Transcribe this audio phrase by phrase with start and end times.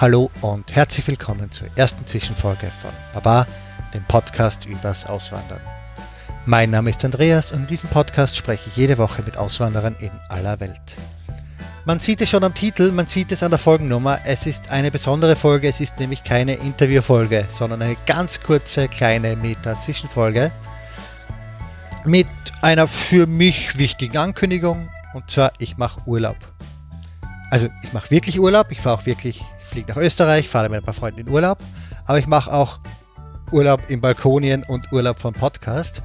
[0.00, 3.44] Hallo und herzlich willkommen zur ersten Zwischenfolge von Baba,
[3.92, 5.60] dem Podcast übers Auswandern.
[6.46, 10.12] Mein Name ist Andreas und in diesem Podcast spreche ich jede Woche mit Auswanderern in
[10.28, 10.94] aller Welt.
[11.84, 14.20] Man sieht es schon am Titel, man sieht es an der Folgennummer.
[14.24, 19.34] Es ist eine besondere Folge, es ist nämlich keine Interviewfolge, sondern eine ganz kurze kleine
[19.34, 20.52] Meta-Zwischenfolge
[22.04, 22.28] mit
[22.62, 26.36] einer für mich wichtigen Ankündigung und zwar ich mache Urlaub.
[27.50, 30.80] Also ich mache wirklich Urlaub, ich fahre auch wirklich, ich fliege nach Österreich, fahre mit
[30.80, 31.58] ein paar Freunden in Urlaub,
[32.04, 32.80] aber ich mache auch
[33.52, 36.02] Urlaub in Balkonien und Urlaub vom Podcast.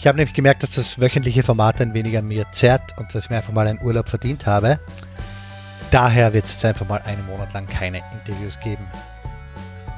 [0.00, 3.24] Ich habe nämlich gemerkt, dass das wöchentliche Format ein wenig an mir zerrt und dass
[3.24, 4.80] ich mir einfach mal einen Urlaub verdient habe.
[5.92, 8.84] Daher wird es einfach mal einen Monat lang keine Interviews geben.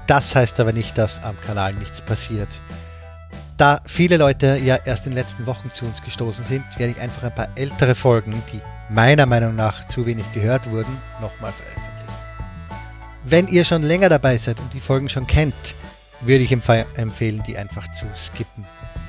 [0.07, 2.61] Das heißt aber nicht, dass am Kanal nichts passiert.
[3.57, 7.01] Da viele Leute ja erst in den letzten Wochen zu uns gestoßen sind, werde ich
[7.01, 11.96] einfach ein paar ältere Folgen, die meiner Meinung nach zu wenig gehört wurden, nochmal veröffentlichen.
[13.29, 15.75] Wenn ihr schon länger dabei seid und die Folgen schon kennt,
[16.21, 18.65] würde ich empfehlen, die einfach zu skippen.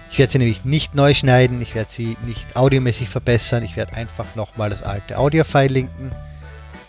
[0.09, 3.95] Ich werde sie nämlich nicht neu schneiden, ich werde sie nicht audiomäßig verbessern, ich werde
[3.95, 6.09] einfach nochmal das alte Audio-File linken,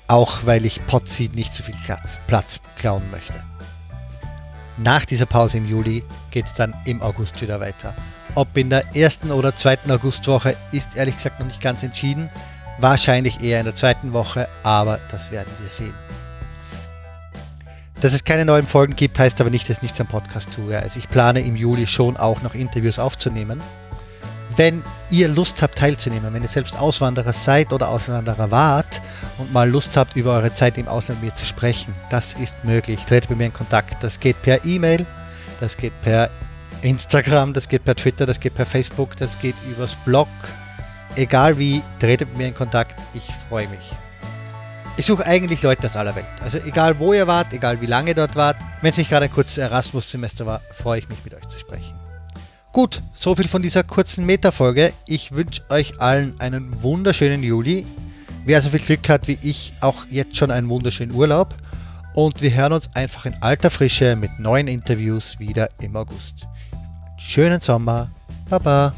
[0.06, 3.44] auch weil ich Podseed nicht zu viel Platz, Platz klauen möchte.
[4.78, 7.94] Nach dieser Pause im Juli geht es dann im August wieder weiter.
[8.36, 12.30] Ob in der ersten oder zweiten Augustwoche ist ehrlich gesagt noch nicht ganz entschieden.
[12.78, 15.94] Wahrscheinlich eher in der zweiten Woche, aber das werden wir sehen.
[18.00, 20.78] Dass es keine neuen Folgen gibt, heißt aber nicht, dass ich nichts am Podcast tue.
[20.78, 23.60] Also ich plane im Juli schon auch noch Interviews aufzunehmen.
[24.56, 29.00] Wenn ihr Lust habt teilzunehmen, wenn ihr selbst Auswanderer seid oder Auswanderer wart
[29.38, 32.64] und mal Lust habt, über eure Zeit im Ausland mit mir zu sprechen, das ist
[32.64, 33.04] möglich.
[33.04, 34.02] Tretet mit mir in Kontakt.
[34.02, 35.04] Das geht per E-Mail,
[35.60, 36.30] das geht per
[36.82, 40.28] Instagram, das geht per Twitter, das geht per Facebook, das geht übers Blog.
[41.16, 43.00] Egal wie, tretet mit mir in Kontakt.
[43.14, 43.92] Ich freue mich.
[44.98, 46.26] Ich suche eigentlich Leute aus aller Welt.
[46.42, 48.56] Also egal wo ihr wart, egal wie lange ihr dort wart.
[48.82, 51.94] Wenn es nicht gerade ein kurzes Erasmus-Semester war, freue ich mich mit euch zu sprechen.
[52.72, 54.92] Gut, soviel von dieser kurzen Meta-Folge.
[55.06, 57.86] Ich wünsche euch allen einen wunderschönen Juli.
[58.44, 61.54] Wer so viel Glück hat wie ich, auch jetzt schon einen wunderschönen Urlaub.
[62.14, 66.48] Und wir hören uns einfach in alter Frische mit neuen Interviews wieder im August.
[67.18, 68.08] Schönen Sommer.
[68.50, 68.92] Baba.